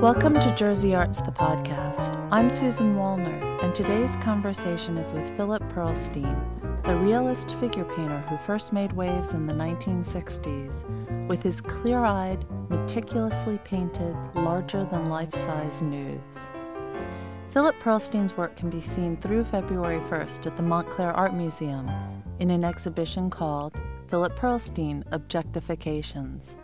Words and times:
Welcome 0.00 0.40
to 0.40 0.54
Jersey 0.54 0.94
Arts, 0.94 1.20
the 1.20 1.30
podcast. 1.30 2.16
I'm 2.32 2.48
Susan 2.48 2.94
Wallner, 2.94 3.62
and 3.62 3.74
today's 3.74 4.16
conversation 4.16 4.96
is 4.96 5.12
with 5.12 5.36
Philip 5.36 5.62
Pearlstein, 5.74 6.82
the 6.84 6.96
realist 6.96 7.54
figure 7.56 7.84
painter 7.84 8.20
who 8.20 8.38
first 8.38 8.72
made 8.72 8.92
waves 8.92 9.34
in 9.34 9.44
the 9.44 9.52
1960s 9.52 11.28
with 11.28 11.42
his 11.42 11.60
clear 11.60 12.02
eyed, 12.02 12.46
meticulously 12.70 13.58
painted, 13.58 14.16
larger 14.34 14.86
than 14.86 15.10
life 15.10 15.34
size 15.34 15.82
nudes. 15.82 16.48
Philip 17.50 17.78
Pearlstein's 17.78 18.34
work 18.38 18.56
can 18.56 18.70
be 18.70 18.80
seen 18.80 19.18
through 19.18 19.44
February 19.44 20.00
1st 20.08 20.46
at 20.46 20.56
the 20.56 20.62
Montclair 20.62 21.12
Art 21.12 21.34
Museum 21.34 21.90
in 22.38 22.48
an 22.48 22.64
exhibition 22.64 23.28
called 23.28 23.78
Philip 24.08 24.34
Pearlstein 24.34 25.04
Objectifications 25.12 26.56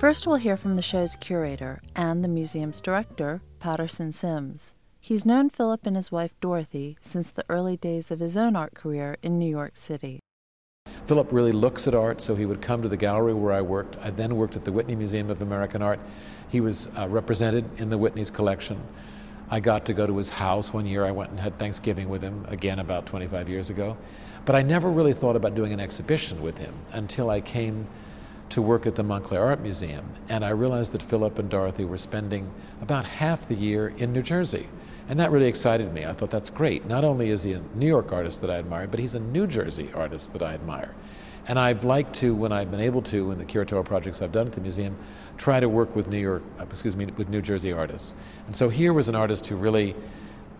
First, 0.00 0.26
we'll 0.26 0.36
hear 0.36 0.56
from 0.56 0.76
the 0.76 0.82
show's 0.82 1.14
curator 1.16 1.82
and 1.94 2.24
the 2.24 2.28
museum's 2.28 2.80
director, 2.80 3.42
Patterson 3.58 4.12
Sims. 4.12 4.72
He's 4.98 5.26
known 5.26 5.50
Philip 5.50 5.84
and 5.84 5.94
his 5.94 6.10
wife 6.10 6.32
Dorothy 6.40 6.96
since 7.02 7.30
the 7.30 7.44
early 7.50 7.76
days 7.76 8.10
of 8.10 8.18
his 8.18 8.34
own 8.34 8.56
art 8.56 8.72
career 8.72 9.18
in 9.22 9.38
New 9.38 9.46
York 9.46 9.76
City. 9.76 10.18
Philip 11.04 11.30
really 11.32 11.52
looks 11.52 11.86
at 11.86 11.94
art, 11.94 12.22
so 12.22 12.34
he 12.34 12.46
would 12.46 12.62
come 12.62 12.80
to 12.80 12.88
the 12.88 12.96
gallery 12.96 13.34
where 13.34 13.52
I 13.52 13.60
worked. 13.60 13.98
I 13.98 14.08
then 14.08 14.36
worked 14.36 14.56
at 14.56 14.64
the 14.64 14.72
Whitney 14.72 14.94
Museum 14.94 15.28
of 15.28 15.42
American 15.42 15.82
Art. 15.82 16.00
He 16.48 16.62
was 16.62 16.88
uh, 16.96 17.06
represented 17.06 17.66
in 17.78 17.90
the 17.90 17.98
Whitney's 17.98 18.30
collection. 18.30 18.80
I 19.50 19.60
got 19.60 19.84
to 19.84 19.92
go 19.92 20.06
to 20.06 20.16
his 20.16 20.30
house 20.30 20.72
one 20.72 20.86
year. 20.86 21.04
I 21.04 21.10
went 21.10 21.28
and 21.30 21.38
had 21.38 21.58
Thanksgiving 21.58 22.08
with 22.08 22.22
him, 22.22 22.46
again 22.48 22.78
about 22.78 23.04
25 23.04 23.50
years 23.50 23.68
ago. 23.68 23.98
But 24.46 24.56
I 24.56 24.62
never 24.62 24.90
really 24.90 25.12
thought 25.12 25.36
about 25.36 25.54
doing 25.54 25.74
an 25.74 25.80
exhibition 25.80 26.40
with 26.40 26.56
him 26.56 26.72
until 26.92 27.28
I 27.28 27.42
came 27.42 27.86
to 28.50 28.60
work 28.60 28.86
at 28.86 28.96
the 28.96 29.02
Montclair 29.02 29.42
Art 29.42 29.60
Museum, 29.60 30.04
and 30.28 30.44
I 30.44 30.50
realized 30.50 30.92
that 30.92 31.02
Philip 31.02 31.38
and 31.38 31.48
Dorothy 31.48 31.84
were 31.84 31.98
spending 31.98 32.50
about 32.82 33.04
half 33.06 33.48
the 33.48 33.54
year 33.54 33.88
in 33.96 34.12
New 34.12 34.22
Jersey. 34.22 34.66
And 35.08 35.18
that 35.18 35.30
really 35.30 35.46
excited 35.46 35.92
me. 35.92 36.04
I 36.04 36.12
thought 36.12 36.30
that's 36.30 36.50
great. 36.50 36.86
Not 36.86 37.04
only 37.04 37.30
is 37.30 37.42
he 37.44 37.52
a 37.52 37.62
New 37.74 37.86
York 37.86 38.12
artist 38.12 38.40
that 38.42 38.50
I 38.50 38.56
admire, 38.58 38.86
but 38.86 39.00
he's 39.00 39.14
a 39.14 39.20
New 39.20 39.46
Jersey 39.46 39.88
artist 39.94 40.32
that 40.32 40.42
I 40.42 40.54
admire. 40.54 40.94
And 41.46 41.58
I've 41.58 41.84
liked 41.84 42.12
to, 42.16 42.34
when 42.34 42.52
I've 42.52 42.70
been 42.70 42.80
able 42.80 43.02
to, 43.02 43.30
in 43.30 43.38
the 43.38 43.44
curatorial 43.44 43.84
projects 43.84 44.20
I've 44.20 44.32
done 44.32 44.48
at 44.48 44.52
the 44.52 44.60
museum, 44.60 44.94
try 45.36 45.58
to 45.58 45.68
work 45.68 45.96
with 45.96 46.08
New 46.08 46.18
York, 46.18 46.42
uh, 46.58 46.64
excuse 46.64 46.96
me, 46.96 47.06
with 47.16 47.28
New 47.28 47.40
Jersey 47.40 47.72
artists. 47.72 48.14
And 48.46 48.54
so 48.54 48.68
here 48.68 48.92
was 48.92 49.08
an 49.08 49.14
artist 49.14 49.46
who 49.46 49.56
really 49.56 49.96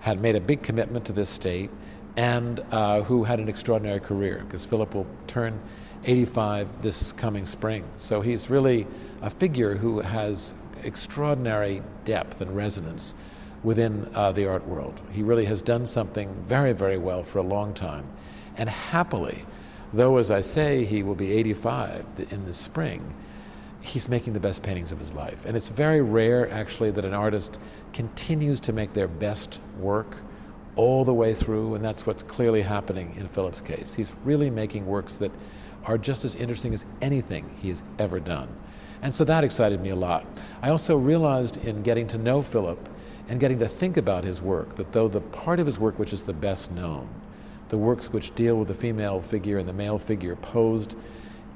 had 0.00 0.20
made 0.20 0.36
a 0.36 0.40
big 0.40 0.62
commitment 0.62 1.04
to 1.06 1.12
this 1.12 1.28
state 1.28 1.70
and 2.16 2.60
uh, 2.70 3.02
who 3.02 3.24
had 3.24 3.40
an 3.40 3.48
extraordinary 3.48 4.00
career, 4.00 4.42
because 4.46 4.64
Philip 4.64 4.94
will 4.94 5.06
turn 5.26 5.60
85 6.04 6.82
this 6.82 7.12
coming 7.12 7.46
spring. 7.46 7.84
So 7.96 8.20
he's 8.20 8.50
really 8.50 8.86
a 9.22 9.30
figure 9.30 9.76
who 9.76 10.00
has 10.00 10.54
extraordinary 10.82 11.82
depth 12.04 12.40
and 12.40 12.56
resonance 12.56 13.14
within 13.62 14.10
uh, 14.14 14.32
the 14.32 14.46
art 14.46 14.66
world. 14.66 15.00
He 15.12 15.22
really 15.22 15.44
has 15.44 15.60
done 15.60 15.84
something 15.84 16.32
very, 16.44 16.72
very 16.72 16.96
well 16.96 17.22
for 17.22 17.38
a 17.38 17.42
long 17.42 17.74
time. 17.74 18.06
And 18.56 18.68
happily, 18.68 19.44
though, 19.92 20.16
as 20.16 20.30
I 20.30 20.40
say, 20.40 20.84
he 20.84 21.02
will 21.02 21.14
be 21.14 21.32
85 21.32 22.28
in 22.30 22.46
the 22.46 22.54
spring, 22.54 23.14
he's 23.82 24.08
making 24.08 24.32
the 24.32 24.40
best 24.40 24.62
paintings 24.62 24.92
of 24.92 24.98
his 24.98 25.12
life. 25.12 25.44
And 25.44 25.56
it's 25.56 25.68
very 25.68 26.00
rare, 26.00 26.50
actually, 26.50 26.90
that 26.92 27.04
an 27.04 27.14
artist 27.14 27.58
continues 27.92 28.60
to 28.60 28.72
make 28.72 28.92
their 28.92 29.08
best 29.08 29.60
work 29.78 30.16
all 30.76 31.04
the 31.04 31.14
way 31.14 31.34
through, 31.34 31.74
and 31.74 31.84
that's 31.84 32.06
what's 32.06 32.22
clearly 32.22 32.62
happening 32.62 33.14
in 33.18 33.26
Philip's 33.28 33.60
case. 33.60 33.94
He's 33.94 34.12
really 34.24 34.50
making 34.50 34.86
works 34.86 35.16
that 35.18 35.32
are 35.84 35.98
just 35.98 36.24
as 36.24 36.34
interesting 36.34 36.74
as 36.74 36.84
anything 37.00 37.54
he 37.60 37.68
has 37.68 37.82
ever 37.98 38.20
done. 38.20 38.48
And 39.02 39.14
so 39.14 39.24
that 39.24 39.44
excited 39.44 39.80
me 39.80 39.90
a 39.90 39.96
lot. 39.96 40.26
I 40.62 40.70
also 40.70 40.96
realized 40.96 41.64
in 41.64 41.82
getting 41.82 42.06
to 42.08 42.18
know 42.18 42.42
Philip 42.42 42.88
and 43.28 43.40
getting 43.40 43.58
to 43.60 43.68
think 43.68 43.96
about 43.96 44.24
his 44.24 44.42
work 44.42 44.76
that 44.76 44.92
though 44.92 45.08
the 45.08 45.20
part 45.20 45.60
of 45.60 45.66
his 45.66 45.78
work 45.78 45.98
which 45.98 46.12
is 46.12 46.24
the 46.24 46.32
best 46.32 46.70
known, 46.72 47.08
the 47.68 47.78
works 47.78 48.12
which 48.12 48.34
deal 48.34 48.56
with 48.56 48.68
the 48.68 48.74
female 48.74 49.20
figure 49.20 49.58
and 49.58 49.68
the 49.68 49.72
male 49.72 49.98
figure 49.98 50.36
posed 50.36 50.96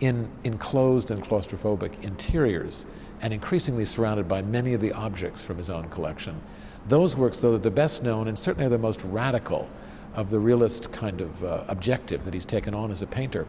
in 0.00 0.28
enclosed 0.44 1.10
and 1.10 1.22
claustrophobic 1.22 2.02
interiors 2.02 2.86
and 3.20 3.32
increasingly 3.32 3.84
surrounded 3.84 4.26
by 4.26 4.42
many 4.42 4.74
of 4.74 4.80
the 4.80 4.92
objects 4.92 5.44
from 5.44 5.56
his 5.56 5.70
own 5.70 5.88
collection, 5.88 6.40
those 6.88 7.16
works, 7.16 7.40
though, 7.40 7.54
are 7.54 7.58
the 7.58 7.70
best 7.70 8.02
known 8.02 8.28
and 8.28 8.38
certainly 8.38 8.66
are 8.66 8.70
the 8.70 8.78
most 8.78 9.02
radical 9.04 9.68
of 10.14 10.30
the 10.30 10.38
realist 10.38 10.92
kind 10.92 11.20
of 11.20 11.42
uh, 11.42 11.64
objective 11.68 12.24
that 12.24 12.34
he's 12.34 12.44
taken 12.44 12.74
on 12.74 12.90
as 12.90 13.02
a 13.02 13.06
painter, 13.06 13.46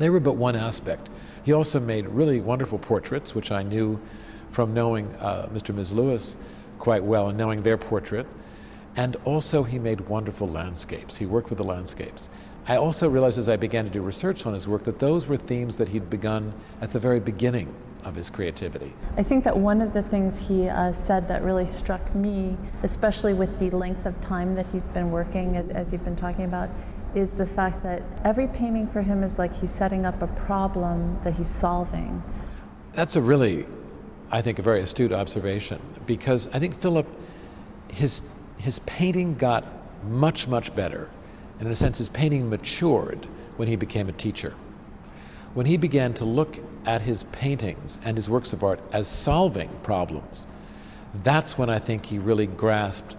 they 0.00 0.10
were 0.10 0.20
but 0.20 0.36
one 0.36 0.56
aspect. 0.56 1.10
He 1.44 1.52
also 1.52 1.80
made 1.80 2.06
really 2.08 2.40
wonderful 2.40 2.78
portraits, 2.78 3.34
which 3.34 3.50
I 3.50 3.62
knew 3.62 4.00
from 4.50 4.74
knowing 4.74 5.06
uh, 5.20 5.48
Mr. 5.52 5.70
and 5.70 5.78
Ms. 5.78 5.92
Lewis 5.92 6.36
quite 6.78 7.02
well 7.04 7.28
and 7.28 7.38
knowing 7.38 7.62
their 7.62 7.76
portrait. 7.76 8.26
And 8.96 9.16
also, 9.24 9.62
he 9.62 9.78
made 9.78 10.00
wonderful 10.02 10.48
landscapes. 10.48 11.16
He 11.16 11.26
worked 11.26 11.50
with 11.50 11.58
the 11.58 11.64
landscapes. 11.64 12.30
I 12.66 12.76
also 12.76 13.08
realized 13.08 13.38
as 13.38 13.48
I 13.48 13.56
began 13.56 13.84
to 13.84 13.90
do 13.90 14.02
research 14.02 14.44
on 14.44 14.54
his 14.54 14.66
work 14.66 14.84
that 14.84 14.98
those 14.98 15.26
were 15.26 15.36
themes 15.36 15.76
that 15.76 15.88
he'd 15.88 16.10
begun 16.10 16.52
at 16.80 16.90
the 16.90 16.98
very 16.98 17.20
beginning 17.20 17.74
of 18.04 18.14
his 18.14 18.28
creativity. 18.28 18.92
I 19.16 19.22
think 19.22 19.44
that 19.44 19.56
one 19.56 19.80
of 19.80 19.94
the 19.94 20.02
things 20.02 20.48
he 20.48 20.68
uh, 20.68 20.92
said 20.92 21.28
that 21.28 21.42
really 21.42 21.66
struck 21.66 22.14
me, 22.14 22.56
especially 22.82 23.34
with 23.34 23.58
the 23.58 23.70
length 23.70 24.04
of 24.04 24.20
time 24.20 24.54
that 24.56 24.66
he's 24.68 24.88
been 24.88 25.10
working, 25.10 25.56
as, 25.56 25.70
as 25.70 25.92
you've 25.92 26.04
been 26.04 26.16
talking 26.16 26.44
about, 26.44 26.68
is 27.14 27.30
the 27.30 27.46
fact 27.46 27.82
that 27.82 28.02
every 28.24 28.46
painting 28.46 28.86
for 28.86 29.02
him 29.02 29.22
is 29.22 29.38
like 29.38 29.54
he's 29.54 29.70
setting 29.70 30.04
up 30.04 30.22
a 30.22 30.26
problem 30.26 31.18
that 31.24 31.36
he's 31.36 31.48
solving. 31.48 32.22
That's 32.92 33.16
a 33.16 33.22
really, 33.22 33.66
I 34.30 34.42
think, 34.42 34.58
a 34.58 34.62
very 34.62 34.80
astute 34.80 35.12
observation 35.12 35.80
because 36.06 36.48
I 36.48 36.58
think 36.58 36.78
Philip, 36.78 37.06
his, 37.88 38.22
his 38.58 38.80
painting 38.80 39.34
got 39.34 39.64
much, 40.04 40.46
much 40.48 40.74
better. 40.74 41.10
And 41.58 41.66
in 41.66 41.72
a 41.72 41.76
sense, 41.76 41.98
his 41.98 42.10
painting 42.10 42.48
matured 42.48 43.26
when 43.56 43.68
he 43.68 43.76
became 43.76 44.08
a 44.08 44.12
teacher. 44.12 44.54
When 45.54 45.66
he 45.66 45.76
began 45.76 46.14
to 46.14 46.24
look 46.24 46.58
at 46.86 47.02
his 47.02 47.24
paintings 47.24 47.98
and 48.04 48.16
his 48.16 48.30
works 48.30 48.52
of 48.52 48.62
art 48.62 48.80
as 48.92 49.08
solving 49.08 49.68
problems, 49.82 50.46
that's 51.22 51.58
when 51.58 51.70
I 51.70 51.78
think 51.78 52.06
he 52.06 52.18
really 52.18 52.46
grasped 52.46 53.16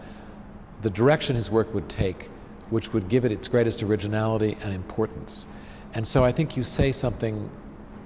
the 0.81 0.89
direction 0.89 1.35
his 1.35 1.51
work 1.51 1.73
would 1.73 1.89
take 1.89 2.29
which 2.69 2.94
would 2.94 3.09
give 3.09 3.25
it 3.25 3.31
its 3.31 3.47
greatest 3.47 3.84
originality 3.84 4.57
and 4.63 4.74
importance. 4.74 5.46
And 5.94 6.06
so 6.06 6.24
I 6.24 6.31
think 6.31 6.56
you 6.56 6.63
say 6.63 6.91
something 6.91 7.50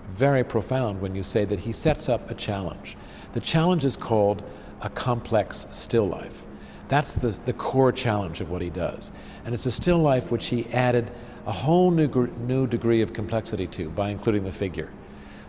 very 0.09 0.43
profound 0.43 1.01
when 1.01 1.15
you 1.15 1.23
say 1.23 1.43
that 1.45 1.59
he 1.59 1.71
sets 1.71 2.07
up 2.07 2.29
a 2.29 2.35
challenge. 2.35 2.97
The 3.33 3.39
challenge 3.39 3.83
is 3.83 3.97
called 3.97 4.43
a 4.81 4.89
complex 4.89 5.65
still 5.71 6.07
life. 6.07 6.45
That's 6.87 7.13
the, 7.13 7.29
the 7.45 7.53
core 7.53 7.91
challenge 7.91 8.41
of 8.41 8.51
what 8.51 8.61
he 8.61 8.69
does. 8.69 9.11
And 9.45 9.53
it's 9.53 9.65
a 9.65 9.71
still 9.71 9.97
life 9.97 10.31
which 10.31 10.47
he 10.47 10.65
added 10.71 11.11
a 11.45 11.51
whole 11.51 11.91
new, 11.91 12.27
new 12.45 12.67
degree 12.67 13.01
of 13.01 13.13
complexity 13.13 13.67
to 13.67 13.89
by 13.89 14.09
including 14.09 14.43
the 14.43 14.51
figure. 14.51 14.91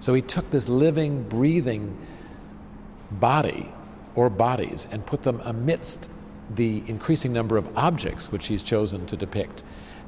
So 0.00 0.14
he 0.14 0.22
took 0.22 0.50
this 0.50 0.68
living, 0.68 1.22
breathing 1.28 1.96
body 3.12 3.72
or 4.14 4.30
bodies 4.30 4.88
and 4.90 5.04
put 5.04 5.22
them 5.22 5.40
amidst 5.44 6.08
the 6.50 6.82
increasing 6.86 7.32
number 7.32 7.56
of 7.56 7.68
objects 7.76 8.30
which 8.30 8.46
he's 8.46 8.62
chosen 8.62 9.06
to 9.06 9.16
depict 9.16 9.62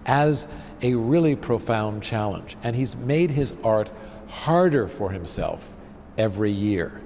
as 0.07 0.47
a 0.83 0.95
really 0.95 1.35
profound 1.35 2.03
challenge. 2.03 2.57
And 2.63 2.77
he's 2.77 2.97
made 2.97 3.31
his 3.31 3.55
art 3.65 3.91
harder 4.29 4.89
for 4.89 5.11
himself 5.11 5.75
every 6.17 6.51
year. 6.51 7.03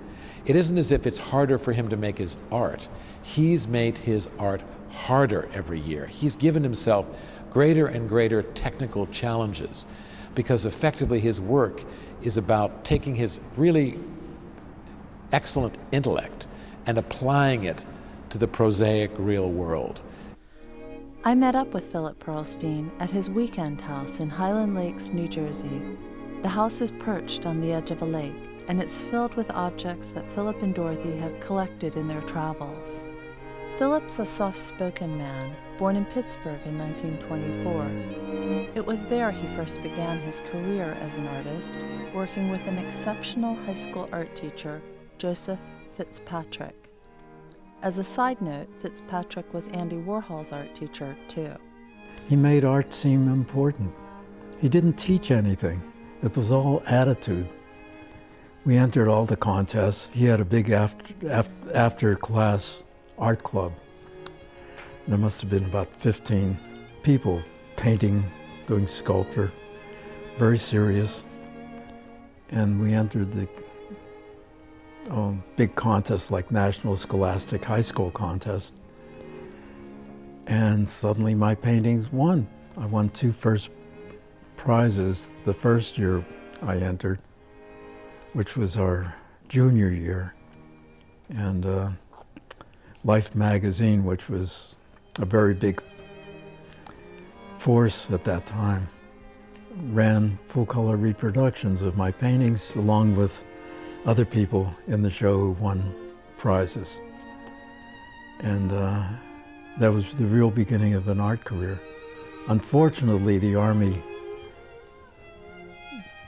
It 0.47 0.57
isn't 0.57 0.79
as 0.79 0.91
if 0.93 1.07
it's 1.07 1.19
harder 1.19 1.59
for 1.59 1.73
him 1.73 1.89
to 1.89 1.97
make 1.97 2.19
his 2.19 2.37
art, 2.51 2.89
he's 3.23 3.69
made 3.69 3.99
his 3.99 4.29
art 4.39 4.63
harder 4.91 5.49
every 5.55 5.81
year. 5.81 6.07
He's 6.07 6.37
given 6.37 6.63
himself 6.63 7.07
greater 7.51 7.87
and 7.87 8.09
greater 8.09 8.43
technical 8.43 9.07
challenges 9.09 9.87
because 10.35 10.65
effectively 10.65 11.21
his 11.21 11.41
work 11.41 11.83
is 12.23 12.37
about 12.37 12.85
taking 12.85 13.15
his 13.15 13.41
really 13.57 13.99
excellent 15.33 15.77
intellect 15.93 16.47
and 16.87 16.99
applying 16.99 17.65
it 17.65 17.85
to 18.31 18.39
the 18.39 18.49
prosaic 18.49 19.11
real 19.19 19.51
world. 19.51 20.01
I 21.25 21.35
met 21.35 21.55
up 21.55 21.75
with 21.75 21.93
Philip 21.93 22.19
Pearlstein 22.25 22.91
at 22.99 23.11
his 23.11 23.29
weekend 23.29 23.81
house 23.81 24.21
in 24.21 24.31
Highland 24.31 24.75
Lakes, 24.75 25.11
New 25.11 25.29
Jersey. 25.29 25.83
The 26.43 26.49
house 26.49 26.81
is 26.81 26.91
perched 26.93 27.45
on 27.45 27.61
the 27.61 27.73
edge 27.73 27.91
of 27.91 28.01
a 28.01 28.07
lake, 28.07 28.33
and 28.69 28.81
it's 28.81 29.01
filled 29.01 29.35
with 29.35 29.51
objects 29.51 30.09
that 30.09 30.31
Philip 30.33 30.63
and 30.63 30.75
Dorothy 30.75 31.17
have 31.19 31.39
collected 31.41 31.97
in 31.97 32.09
their 32.09 32.23
travels. 32.23 33.05
Philip's 33.77 34.19
a 34.19 34.25
soft 34.25 34.59
spoken 34.59 35.19
man, 35.19 35.55
born 35.79 35.97
in 35.97 36.05
Pittsburgh 36.07 36.61
in 36.65 36.79
1924. 36.79 38.71
It 38.75 38.87
was 38.87 39.03
there 39.05 39.31
he 39.31 39.47
first 39.57 39.83
began 39.83 40.21
his 40.21 40.41
career 40.53 40.97
as 41.01 41.15
an 41.17 41.27
artist, 41.29 41.77
working 42.15 42.51
with 42.51 42.67
an 42.67 42.79
exceptional 42.79 43.57
high 43.57 43.75
school 43.75 44.09
art 44.13 44.35
teacher, 44.37 44.81
Joseph 45.19 45.59
Fitzpatrick. 45.97 46.80
As 47.83 47.99
a 47.99 48.05
side 48.05 48.43
note, 48.43 48.69
Fitzpatrick 48.81 49.55
was 49.55 49.69
Andy 49.69 49.97
Warhol's 49.97 50.53
art 50.53 50.75
teacher, 50.75 51.17
too. 51.29 51.55
He 52.29 52.37
made 52.37 52.63
art 52.63 52.93
seem 52.93 53.27
important. 53.27 53.95
He 54.61 54.69
didn't 54.69 54.95
teach 54.95 55.31
anything, 55.31 55.83
it 56.23 56.37
was 56.37 56.53
all 56.53 56.83
attitude. 56.87 57.49
we 58.67 58.77
entered 58.77 59.09
all 59.09 59.25
the 59.25 59.37
contests. 59.37 60.11
He 60.13 60.27
had 60.27 60.41
a 60.41 60.45
big 60.45 60.69
after, 60.69 61.55
after, 61.73 62.17
class 62.17 62.83
art 63.19 63.43
club. 63.43 63.73
There 65.09 65.17
must 65.17 65.41
have 65.41 65.49
been 65.49 65.65
about 65.65 65.89
15 65.97 66.59
people 67.03 67.43
painting, 67.77 68.23
doing 68.67 68.87
sculpture, 68.87 69.51
very 70.39 70.59
serious. 70.59 71.25
And 72.51 72.79
we 72.79 72.93
entered 72.93 73.33
the 73.33 73.49
um, 75.09 75.43
big 75.57 75.75
contests 75.75 76.31
like 76.31 76.51
National 76.51 76.97
Scholastic 76.97 77.65
High 77.65 77.81
School 77.81 78.11
contest. 78.11 78.75
And 80.47 80.87
suddenly 80.87 81.35
my 81.35 81.55
paintings 81.55 82.13
won. 82.13 82.47
I 82.77 82.87
won 82.87 83.09
two 83.09 83.33
first 83.33 83.71
prizes 84.57 85.31
the 85.45 85.53
first 85.53 85.97
year 85.97 86.25
I 86.63 86.77
entered, 86.77 87.21
which 88.35 88.57
was 88.57 88.77
our 88.77 89.15
junior 89.49 89.89
year. 89.89 90.35
And 91.31 91.65
uh, 91.65 91.91
Life 93.05 93.35
magazine, 93.35 94.05
which 94.05 94.29
was 94.29 94.77
a 95.19 95.25
very 95.25 95.55
big 95.55 95.83
force 97.55 98.11
at 98.11 98.23
that 98.25 98.45
time, 98.45 98.89
ran 99.85 100.37
full 100.37 100.67
color 100.67 100.97
reproductions 100.97 101.81
of 101.81 101.97
my 101.97 102.11
paintings 102.11 102.75
along 102.77 103.17
with 103.17 103.45
other 104.07 104.25
people 104.25 104.73
in 104.87 105.03
the 105.03 105.11
show 105.11 105.39
who 105.39 105.51
won 105.53 105.95
prizes. 106.39 107.01
And 108.41 108.73
uh, 108.73 109.07
that 109.79 109.93
was 109.93 110.15
the 110.15 110.25
real 110.25 110.51
beginning 110.51 110.95
of 110.95 111.09
an 111.09 111.21
art 111.21 111.45
career. 111.45 111.79
Unfortunately, 112.49 113.39
the 113.39 113.55
Army 113.55 114.03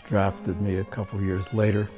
drafted 0.05 0.61
me 0.61 0.77
a 0.77 0.85
couple 0.85 1.23
years 1.23 1.55
later, 1.55 1.89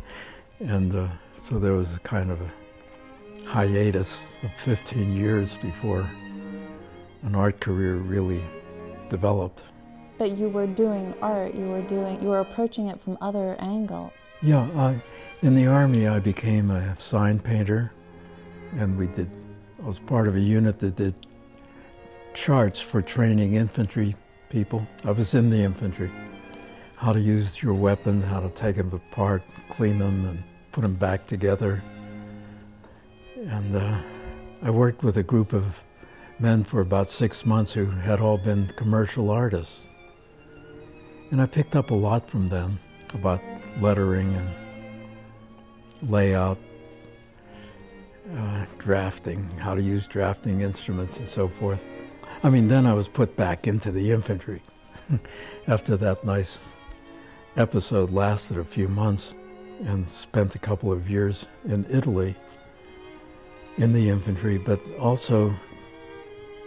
and 0.60 0.94
uh, 0.94 1.08
so 1.36 1.58
there 1.58 1.74
was 1.74 1.94
a 1.94 1.98
kind 2.00 2.30
of 2.30 2.40
a 2.40 3.48
hiatus 3.48 4.18
of 4.42 4.52
15 4.54 5.14
years 5.14 5.54
before 5.56 6.08
an 7.22 7.34
art 7.34 7.60
career 7.60 7.96
really 7.96 8.42
developed. 9.10 9.62
But 10.20 10.36
you 10.36 10.50
were 10.50 10.66
doing 10.66 11.14
art, 11.22 11.54
you 11.54 11.66
were 11.70 11.80
doing 11.80 12.20
you 12.20 12.28
were 12.28 12.40
approaching 12.40 12.88
it 12.88 13.00
from 13.00 13.16
other 13.22 13.56
angles. 13.58 14.36
Yeah, 14.42 14.68
I, 14.76 15.02
in 15.40 15.54
the 15.54 15.66
army 15.66 16.08
I 16.08 16.18
became 16.18 16.70
a 16.70 16.94
sign 17.00 17.40
painter 17.40 17.90
and 18.76 18.98
we 18.98 19.06
did 19.06 19.30
I 19.82 19.86
was 19.86 19.98
part 19.98 20.28
of 20.28 20.36
a 20.36 20.40
unit 20.40 20.78
that 20.80 20.96
did 20.96 21.14
charts 22.34 22.78
for 22.78 23.00
training 23.00 23.54
infantry 23.54 24.14
people. 24.50 24.86
I 25.04 25.12
was 25.12 25.32
in 25.32 25.48
the 25.48 25.56
infantry. 25.56 26.10
How 26.96 27.14
to 27.14 27.20
use 27.20 27.62
your 27.62 27.72
weapons, 27.72 28.22
how 28.22 28.40
to 28.40 28.50
take 28.50 28.76
them 28.76 28.92
apart, 28.92 29.42
clean 29.70 29.96
them 29.96 30.26
and 30.26 30.42
put 30.70 30.82
them 30.82 30.96
back 30.96 31.26
together. 31.26 31.82
And 33.36 33.74
uh, 33.74 34.02
I 34.60 34.68
worked 34.68 35.02
with 35.02 35.16
a 35.16 35.22
group 35.22 35.54
of 35.54 35.82
men 36.38 36.62
for 36.62 36.82
about 36.82 37.08
six 37.08 37.46
months 37.46 37.72
who 37.72 37.86
had 37.86 38.20
all 38.20 38.36
been 38.36 38.66
commercial 38.76 39.30
artists. 39.30 39.86
And 41.30 41.40
I 41.40 41.46
picked 41.46 41.76
up 41.76 41.90
a 41.90 41.94
lot 41.94 42.28
from 42.28 42.48
them 42.48 42.80
about 43.14 43.40
lettering 43.80 44.34
and 44.34 46.10
layout, 46.10 46.58
uh, 48.36 48.66
drafting, 48.78 49.48
how 49.58 49.74
to 49.74 49.82
use 49.82 50.08
drafting 50.08 50.60
instruments 50.62 51.18
and 51.18 51.28
so 51.28 51.46
forth. 51.46 51.84
I 52.42 52.50
mean, 52.50 52.66
then 52.66 52.86
I 52.86 52.94
was 52.94 53.06
put 53.06 53.36
back 53.36 53.68
into 53.68 53.92
the 53.92 54.10
infantry 54.10 54.62
after 55.68 55.96
that 55.98 56.24
nice 56.24 56.74
episode 57.56 58.10
lasted 58.10 58.58
a 58.58 58.64
few 58.64 58.88
months 58.88 59.34
and 59.84 60.06
spent 60.06 60.54
a 60.54 60.58
couple 60.58 60.90
of 60.90 61.08
years 61.08 61.46
in 61.64 61.86
Italy 61.88 62.34
in 63.76 63.92
the 63.92 64.08
infantry, 64.08 64.58
but 64.58 64.82
also 64.98 65.54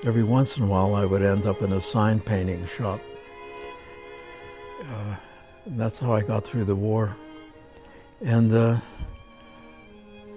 every 0.05 0.23
once 0.23 0.57
in 0.57 0.63
a 0.63 0.67
while 0.67 0.95
I 0.95 1.05
would 1.05 1.21
end 1.21 1.45
up 1.45 1.61
in 1.61 1.73
a 1.73 1.81
sign 1.81 2.19
painting 2.19 2.65
shop 2.65 3.01
uh, 4.91 5.15
that's 5.67 5.99
how 5.99 6.13
I 6.13 6.21
got 6.21 6.43
through 6.43 6.65
the 6.65 6.75
war. 6.75 7.15
And 8.21 8.53
uh, 8.53 8.77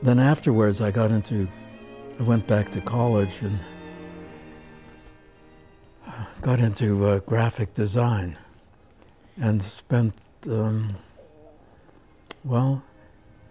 then 0.03 0.19
afterwards, 0.19 0.81
I 0.81 0.91
got 0.91 1.11
into, 1.11 1.49
I 2.19 2.23
went 2.23 2.47
back 2.47 2.71
to 2.73 2.81
college 2.81 3.35
and 3.43 3.59
got 6.43 6.61
into 6.61 7.07
uh, 7.07 7.19
graphic 7.21 7.75
design 7.75 8.37
and 9.41 9.61
spent, 9.63 10.15
um, 10.49 10.97
well, 12.45 12.83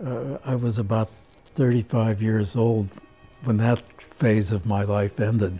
uh, 0.03 0.37
I 0.45 0.55
was 0.55 0.77
about 0.77 1.09
35 1.55 2.21
years 2.21 2.55
old 2.55 2.89
when 3.43 3.57
that 3.57 3.81
phase 4.01 4.51
of 4.51 4.65
my 4.65 4.83
life 4.83 5.19
ended. 5.19 5.59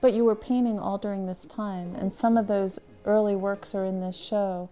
But 0.00 0.14
you 0.14 0.24
were 0.24 0.34
painting 0.34 0.78
all 0.78 0.98
during 0.98 1.26
this 1.26 1.46
time, 1.46 1.94
and 1.94 2.12
some 2.12 2.36
of 2.36 2.46
those 2.46 2.78
early 3.04 3.36
works 3.36 3.74
are 3.74 3.84
in 3.84 4.00
this 4.00 4.16
show. 4.16 4.68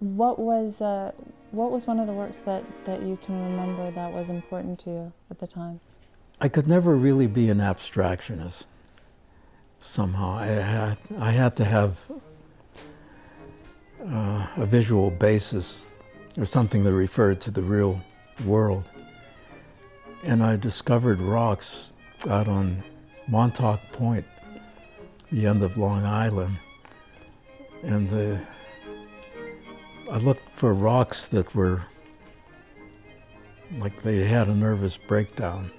What 0.00 0.38
was 0.38 0.80
uh, 0.80 1.12
what 1.50 1.70
was 1.70 1.86
one 1.86 2.00
of 2.00 2.06
the 2.06 2.12
works 2.12 2.38
that, 2.40 2.64
that 2.84 3.02
you 3.02 3.16
can 3.24 3.40
remember 3.50 3.90
that 3.92 4.12
was 4.12 4.28
important 4.28 4.80
to 4.80 4.90
you 4.90 5.12
at 5.30 5.38
the 5.38 5.46
time? 5.46 5.80
I 6.40 6.48
could 6.48 6.66
never 6.66 6.96
really 6.96 7.28
be 7.28 7.48
an 7.48 7.58
abstractionist. 7.58 8.64
Somehow, 9.80 10.36
I 10.38 10.46
had 10.46 10.98
I 11.18 11.30
had 11.30 11.56
to 11.56 11.64
have 11.64 12.00
uh, 14.04 14.46
a 14.56 14.66
visual 14.66 15.10
basis 15.10 15.86
or 16.36 16.44
something 16.44 16.82
that 16.84 16.92
referred 16.92 17.40
to 17.42 17.50
the 17.50 17.62
real 17.62 18.00
world. 18.44 18.88
And 20.24 20.42
I 20.42 20.56
discovered 20.56 21.20
rocks 21.20 21.92
out 22.28 22.48
on 22.48 22.82
Montauk 23.28 23.80
Point, 23.92 24.24
the 25.30 25.46
end 25.46 25.62
of 25.62 25.76
Long 25.76 26.04
Island, 26.04 26.56
and 27.84 28.08
the 28.08 28.40
I 30.10 30.18
looked 30.18 30.48
for 30.50 30.74
rocks 30.74 31.28
that 31.28 31.54
were 31.54 31.82
like 33.78 34.02
they 34.02 34.24
had 34.24 34.48
a 34.48 34.54
nervous 34.54 34.96
breakdown, 34.96 35.70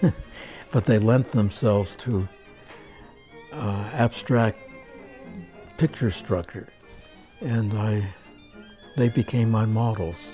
but 0.70 0.84
they 0.84 0.98
lent 0.98 1.32
themselves 1.32 1.94
to 1.96 2.28
uh, 3.52 3.90
abstract 3.92 4.58
picture 5.76 6.10
structure, 6.10 6.68
and 7.40 7.72
I 7.78 8.14
they 8.96 9.08
became 9.08 9.50
my 9.50 9.64
models. 9.64 10.26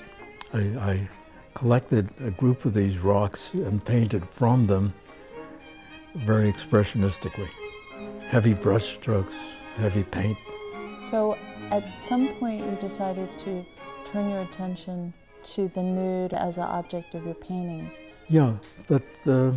I, 0.53 0.59
I 0.59 1.09
collected 1.53 2.09
a 2.21 2.31
group 2.31 2.65
of 2.65 2.73
these 2.73 2.97
rocks 2.97 3.53
and 3.53 3.83
painted 3.83 4.27
from 4.29 4.65
them 4.65 4.93
very 6.15 6.51
expressionistically. 6.51 7.49
Heavy 8.27 8.53
brush 8.53 8.93
strokes, 8.93 9.37
heavy 9.77 10.03
paint. 10.03 10.37
So 11.09 11.37
at 11.69 11.83
some 12.01 12.29
point, 12.35 12.63
you 12.63 12.77
decided 12.79 13.29
to 13.39 13.65
turn 14.11 14.29
your 14.29 14.41
attention 14.41 15.13
to 15.43 15.67
the 15.67 15.83
nude 15.83 16.31
as 16.33 16.57
an 16.57 16.63
object 16.63 17.13
of 17.13 17.25
your 17.25 17.35
paintings. 17.35 18.01
Yeah, 18.29 18.53
but 18.87 19.03
uh, 19.27 19.51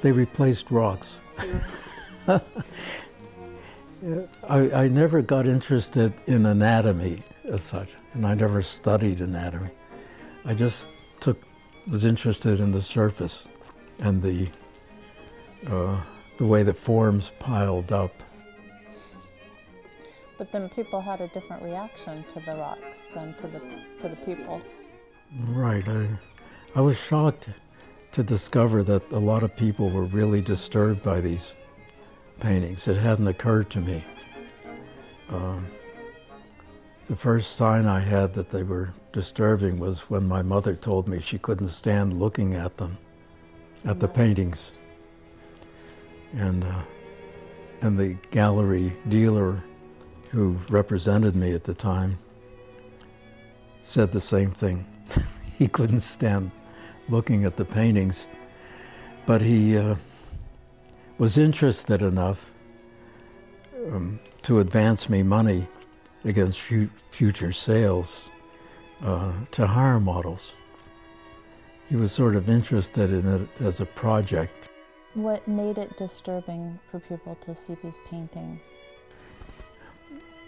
they 0.00 0.10
replaced 0.10 0.70
rocks. 0.70 1.18
I, 2.28 2.40
I 4.48 4.88
never 4.88 5.20
got 5.20 5.46
interested 5.46 6.14
in 6.26 6.46
anatomy 6.46 7.22
as 7.44 7.62
such, 7.62 7.90
and 8.14 8.26
I 8.26 8.34
never 8.34 8.62
studied 8.62 9.20
anatomy. 9.20 9.70
I 10.46 10.54
just 10.54 10.88
took 11.20 11.36
was 11.86 12.04
interested 12.04 12.60
in 12.60 12.72
the 12.72 12.82
surface 12.82 13.44
and 13.98 14.22
the 14.22 14.48
uh, 15.66 16.00
the 16.38 16.46
way 16.46 16.62
the 16.62 16.72
forms 16.72 17.32
piled 17.38 17.92
up 17.92 18.22
but 20.38 20.52
then 20.52 20.68
people 20.68 21.00
had 21.00 21.20
a 21.20 21.28
different 21.28 21.62
reaction 21.62 22.24
to 22.32 22.40
the 22.40 22.54
rocks 22.54 23.04
than 23.12 23.34
to 23.34 23.48
the 23.48 23.60
to 24.00 24.08
the 24.08 24.16
people. 24.24 24.62
Right. 25.48 25.86
I, 25.86 26.08
I 26.74 26.80
was 26.80 26.96
shocked 26.96 27.50
to 28.12 28.22
discover 28.22 28.82
that 28.84 29.10
a 29.12 29.18
lot 29.18 29.42
of 29.42 29.54
people 29.56 29.90
were 29.90 30.04
really 30.04 30.40
disturbed 30.40 31.02
by 31.02 31.20
these 31.20 31.54
paintings. 32.40 32.88
It 32.88 32.96
hadn't 32.96 33.26
occurred 33.26 33.68
to 33.70 33.80
me. 33.80 34.04
Um, 35.28 35.66
the 37.08 37.16
first 37.16 37.56
sign 37.56 37.86
I 37.86 38.00
had 38.00 38.32
that 38.34 38.50
they 38.50 38.62
were 38.62 38.92
disturbing 39.12 39.78
was 39.78 40.08
when 40.10 40.26
my 40.26 40.42
mother 40.42 40.74
told 40.74 41.08
me 41.08 41.20
she 41.20 41.38
couldn't 41.38 41.68
stand 41.68 42.18
looking 42.18 42.54
at 42.54 42.76
them, 42.76 42.96
at 43.84 44.00
the 44.00 44.08
paintings. 44.08 44.72
And, 46.34 46.64
uh, 46.64 46.82
and 47.80 47.98
the 47.98 48.16
gallery 48.30 48.94
dealer 49.08 49.62
who 50.30 50.58
represented 50.68 51.34
me 51.34 51.52
at 51.52 51.64
the 51.64 51.74
time, 51.74 52.18
said 53.80 54.12
the 54.12 54.20
same 54.20 54.50
thing. 54.50 54.86
he 55.58 55.68
couldn't 55.68 56.00
stand 56.00 56.50
looking 57.08 57.44
at 57.44 57.56
the 57.56 57.64
paintings, 57.64 58.26
but 59.26 59.40
he 59.40 59.76
uh, 59.76 59.96
was 61.18 61.38
interested 61.38 62.02
enough 62.02 62.50
um, 63.86 64.20
to 64.42 64.60
advance 64.60 65.08
me 65.08 65.22
money 65.22 65.66
against 66.24 66.60
fu- 66.60 66.90
future 67.10 67.52
sales 67.52 68.30
uh, 69.02 69.32
to 69.50 69.66
hire 69.66 70.00
models. 70.00 70.54
He 71.88 71.96
was 71.96 72.12
sort 72.12 72.36
of 72.36 72.50
interested 72.50 73.10
in 73.10 73.26
it 73.26 73.48
as 73.60 73.80
a 73.80 73.86
project. 73.86 74.68
What 75.14 75.48
made 75.48 75.78
it 75.78 75.96
disturbing 75.96 76.78
for 76.90 77.00
people 77.00 77.36
to 77.40 77.54
see 77.54 77.76
these 77.82 77.98
paintings? 78.10 78.62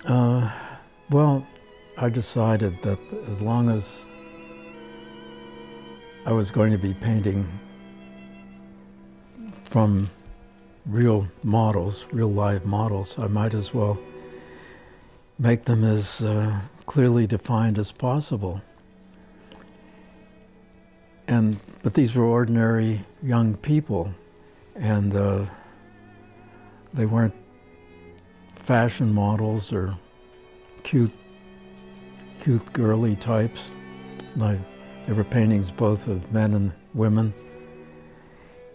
Uh, 0.05 0.51
well, 1.11 1.47
I 1.99 2.09
decided 2.09 2.81
that 2.83 2.99
as 3.29 3.43
long 3.43 3.69
as 3.69 4.05
I 6.25 6.33
was 6.33 6.51
going 6.51 6.73
to 6.73 6.79
be 6.79 6.95
painting 6.95 7.47
from 9.65 10.11
real 10.87 11.29
models, 11.43 12.07
real 12.13 12.33
live 12.33 12.65
models, 12.65 13.19
I 13.19 13.27
might 13.27 13.53
as 13.53 13.75
well 13.75 13.99
make 15.39 15.65
them 15.65 15.85
as 15.85 16.23
uh, 16.23 16.61
clearly 16.87 17.27
defined 17.27 17.79
as 17.79 17.93
possible. 17.93 18.63
And 21.29 21.59
but 21.83 21.93
these 21.93 22.15
were 22.15 22.25
ordinary 22.25 23.05
young 23.23 23.57
people, 23.57 24.15
and 24.75 25.15
uh, 25.15 25.45
they 26.95 27.07
weren't 27.07 27.35
fashion 28.61 29.13
models 29.13 29.73
or 29.73 29.97
cute, 30.83 31.13
cute 32.41 32.73
girly 32.73 33.17
types. 33.17 33.71
Like 34.37 34.59
there 35.07 35.15
were 35.15 35.25
paintings 35.25 35.71
both 35.71 36.07
of 36.07 36.33
men 36.33 36.55
and 36.55 36.73
women, 36.95 37.35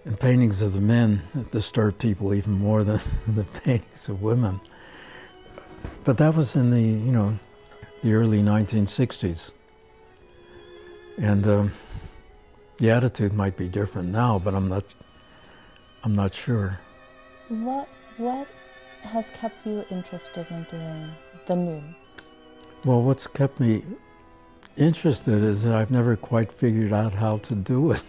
and 0.04 0.20
paintings 0.20 0.62
of 0.62 0.74
the 0.74 0.82
men 0.82 1.22
that 1.34 1.52
disturbed 1.52 2.00
people 2.00 2.34
even 2.34 2.54
more 2.54 2.84
than 2.84 3.00
the 3.28 3.44
paintings 3.44 4.10
of 4.10 4.22
women. 4.22 4.60
But 6.04 6.18
that 6.18 6.36
was 6.36 6.56
in 6.56 6.72
the 6.72 6.82
you 6.82 7.12
know 7.12 7.40
the 8.02 8.14
early 8.14 8.42
1960s, 8.42 9.52
and 11.18 11.48
um, 11.48 11.72
the 12.78 12.92
attitude 12.92 13.34
might 13.34 13.56
be 13.56 13.68
different 13.68 14.10
now, 14.10 14.40
but 14.40 14.54
I'm 14.54 14.68
not 14.68 14.84
I'm 16.04 16.14
not 16.14 16.34
sure. 16.34 16.80
What 17.50 17.88
what 18.18 18.48
has 19.06 19.30
kept 19.30 19.66
you 19.66 19.86
interested 19.90 20.46
in 20.50 20.64
doing 20.70 21.12
the 21.46 21.56
nudes? 21.56 22.16
Well, 22.84 23.02
what's 23.02 23.28
kept 23.28 23.60
me 23.60 23.84
interested 24.78 25.44
is 25.44 25.64
that 25.64 25.74
I've 25.74 25.92
never 25.92 26.16
quite 26.16 26.52
figured 26.52 26.94
out 26.94 27.14
how 27.14 27.38
to 27.38 27.56
do 27.56 27.92
it, 27.92 28.04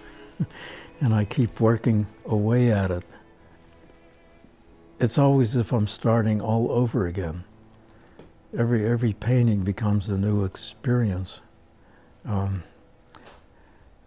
and 1.00 1.14
I 1.14 1.24
keep 1.24 1.60
working 1.60 2.06
away 2.24 2.72
at 2.72 2.90
it. 2.90 3.04
It's 4.98 5.18
always 5.18 5.56
as 5.56 5.66
if 5.66 5.72
I'm 5.72 5.86
starting 5.86 6.40
all 6.40 6.70
over 6.70 7.06
again. 7.06 7.44
Every 8.56 8.86
every 8.86 9.12
painting 9.12 9.62
becomes 9.62 10.08
a 10.08 10.16
new 10.16 10.44
experience. 10.44 11.42
Um, 12.24 12.62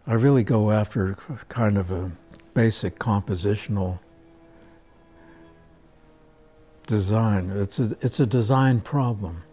I 0.07 0.13
really 0.13 0.43
go 0.43 0.71
after 0.71 1.15
kind 1.49 1.77
of 1.77 1.91
a 1.91 2.11
basic 2.55 2.97
compositional 2.97 3.99
design. 6.89 7.51
It's 7.51 7.77
a, 7.77 7.95
it's 8.01 8.19
a 8.19 8.25
design 8.25 8.81
problem. 8.81 9.43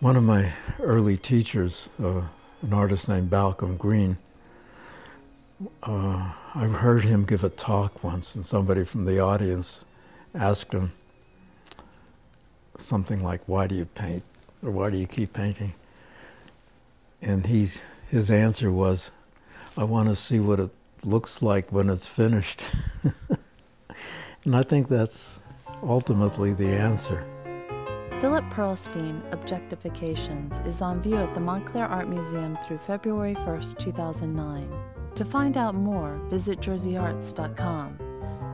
One 0.00 0.16
of 0.16 0.22
my 0.22 0.52
early 0.78 1.16
teachers, 1.16 1.88
uh, 2.02 2.20
an 2.60 2.72
artist 2.74 3.08
named 3.08 3.30
Balcomb 3.30 3.78
Greene, 3.78 4.18
uh, 5.82 6.32
I 6.54 6.66
heard 6.66 7.04
him 7.04 7.24
give 7.24 7.42
a 7.42 7.48
talk 7.48 8.04
once, 8.04 8.34
and 8.34 8.44
somebody 8.44 8.84
from 8.84 9.06
the 9.06 9.18
audience 9.20 9.86
asked 10.34 10.74
him 10.74 10.92
something 12.78 13.22
like, 13.22 13.40
Why 13.46 13.66
do 13.66 13.74
you 13.74 13.86
paint? 13.86 14.24
Or 14.62 14.70
why 14.70 14.90
do 14.90 14.98
you 14.98 15.06
keep 15.06 15.32
painting? 15.32 15.72
And 17.22 17.46
he's, 17.46 17.80
his 18.10 18.30
answer 18.30 18.70
was, 18.70 19.10
I 19.78 19.84
want 19.84 20.10
to 20.10 20.16
see 20.16 20.38
what 20.38 20.60
it 20.60 20.70
looks 21.02 21.40
like 21.40 21.72
when 21.72 21.88
it's 21.88 22.04
finished. 22.04 22.60
and 24.44 24.54
I 24.54 24.64
think 24.64 24.88
that's 24.88 25.18
ultimately 25.82 26.52
the 26.52 26.68
answer. 26.68 27.26
Philip 28.20 28.44
Pearlstein 28.50 29.20
Objectifications 29.32 30.64
is 30.64 30.80
on 30.80 31.02
view 31.02 31.16
at 31.16 31.34
the 31.34 31.40
Montclair 31.40 31.86
Art 31.86 32.08
Museum 32.08 32.56
through 32.64 32.78
February 32.78 33.34
1st, 33.34 33.78
2009. 33.78 34.70
To 35.16 35.24
find 35.24 35.56
out 35.56 35.74
more, 35.74 36.20
visit 36.30 36.60
jerseyarts.com. 36.60 37.98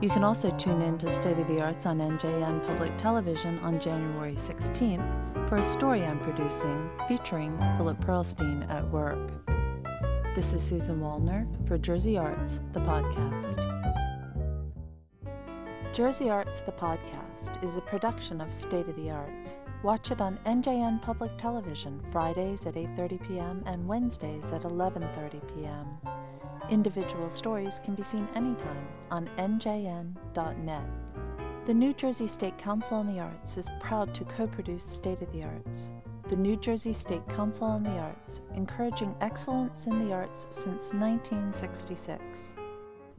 You 0.00 0.08
can 0.08 0.25
also 0.25 0.50
tune 0.52 0.80
in 0.80 0.97
to 0.99 1.14
State 1.14 1.38
of 1.38 1.49
the 1.49 1.61
Arts 1.61 1.85
on 1.85 1.99
NJN 1.99 2.66
Public 2.66 2.97
Television 2.97 3.58
on 3.58 3.78
January 3.78 4.35
16th 4.35 5.49
for 5.49 5.56
a 5.56 5.62
story 5.62 6.04
I'm 6.04 6.20
producing 6.20 6.88
featuring 7.08 7.58
Philip 7.76 7.99
Pearlstein 8.00 8.70
at 8.70 8.88
work. 8.90 9.18
This 10.35 10.52
is 10.52 10.62
Susan 10.62 11.00
Wallner 11.00 11.47
for 11.66 11.78
Jersey 11.78 12.16
Arts, 12.16 12.61
the 12.73 12.80
podcast. 12.80 13.77
Jersey 15.92 16.28
Arts, 16.28 16.61
the 16.61 16.73
podcast, 16.73 17.62
is 17.64 17.76
a 17.76 17.80
production 17.80 18.40
of 18.40 18.52
State 18.52 18.88
of 18.88 18.97
the 18.97 19.11
Arts. 19.11 19.57
Watch 19.83 20.11
it 20.11 20.21
on 20.21 20.38
NJN 20.45 21.00
Public 21.02 21.37
Television 21.38 22.00
Fridays 22.12 22.66
at 22.66 22.75
8:30 22.75 23.26
p.m. 23.26 23.62
and 23.66 23.88
Wednesdays 23.88 24.52
at 24.52 24.62
11:30 24.62 25.40
p.m. 25.54 25.87
Individual 26.71 27.30
stories 27.30 27.80
can 27.83 27.95
be 27.95 28.02
seen 28.02 28.28
anytime 28.35 28.87
on 29.11 29.28
njn.net. 29.38 30.90
The 31.64 31.75
New 31.75 31.95
Jersey 31.95 32.26
State 32.26 32.59
Council 32.59 32.99
on 32.99 33.07
the 33.07 33.21
Arts 33.21 33.57
is 33.57 33.71
proud 33.80 34.14
to 34.14 34.25
co-produce 34.25 34.85
State 34.85 35.23
of 35.23 35.33
the 35.33 35.42
Arts. 35.42 35.90
The 36.28 36.37
New 36.37 36.57
Jersey 36.57 36.92
State 36.92 37.26
Council 37.28 37.66
on 37.66 37.83
the 37.83 37.99
Arts, 37.99 38.42
encouraging 38.54 39.14
excellence 39.23 39.87
in 39.87 40.07
the 40.07 40.14
arts 40.14 40.47
since 40.50 40.92
1966. 40.92 42.54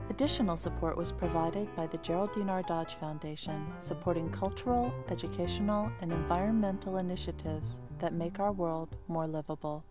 Additional 0.09 0.57
support 0.57 0.97
was 0.97 1.11
provided 1.11 1.73
by 1.75 1.85
the 1.85 1.99
Geraldine 1.99 2.49
R. 2.49 2.63
Dodge 2.63 2.95
Foundation, 2.95 3.67
supporting 3.79 4.29
cultural, 4.31 4.91
educational, 5.09 5.91
and 6.01 6.11
environmental 6.11 6.97
initiatives 6.97 7.79
that 7.99 8.13
make 8.13 8.39
our 8.39 8.51
world 8.51 8.95
more 9.07 9.27
livable. 9.27 9.85